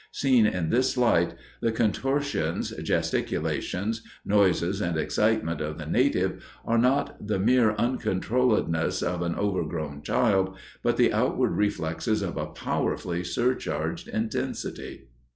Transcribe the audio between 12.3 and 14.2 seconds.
a powerfully surcharged